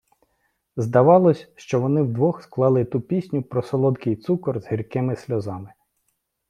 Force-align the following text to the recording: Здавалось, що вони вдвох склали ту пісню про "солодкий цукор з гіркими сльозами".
Здавалось, 0.75 1.49
що 1.55 1.81
вони 1.81 2.01
вдвох 2.01 2.43
склали 2.43 2.85
ту 2.85 3.01
пісню 3.01 3.43
про 3.43 3.61
"солодкий 3.63 4.15
цукор 4.15 4.59
з 4.61 4.71
гіркими 4.71 5.15
сльозами". 5.15 5.73